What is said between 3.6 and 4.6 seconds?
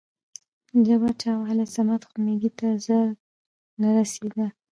نه رسېده.